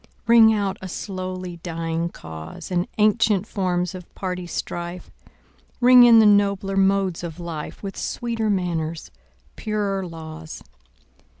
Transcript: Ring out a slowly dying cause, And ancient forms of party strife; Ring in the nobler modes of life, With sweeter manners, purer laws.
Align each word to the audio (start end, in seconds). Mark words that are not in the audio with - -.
Ring 0.25 0.51
out 0.51 0.79
a 0.81 0.87
slowly 0.87 1.57
dying 1.57 2.09
cause, 2.09 2.71
And 2.71 2.87
ancient 2.97 3.45
forms 3.45 3.93
of 3.93 4.11
party 4.15 4.47
strife; 4.47 5.11
Ring 5.79 6.05
in 6.05 6.17
the 6.17 6.25
nobler 6.25 6.75
modes 6.75 7.23
of 7.23 7.39
life, 7.39 7.83
With 7.83 7.95
sweeter 7.95 8.49
manners, 8.49 9.11
purer 9.55 10.03
laws. 10.07 10.63